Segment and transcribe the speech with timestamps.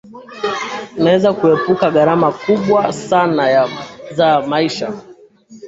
[0.97, 3.69] unaweza kuepuka gharama kubwa sana
[4.15, 4.93] za maisha